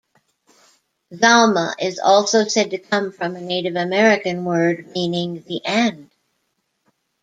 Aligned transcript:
Zalma 1.13 1.75
is 1.79 1.99
also 1.99 2.45
said 2.47 2.71
to 2.71 2.79
come 2.79 3.11
from 3.11 3.35
a 3.35 3.39
Native 3.39 3.75
American 3.75 4.45
word 4.45 4.87
meaning 4.95 5.43
the 5.45 5.61
end. 5.63 6.09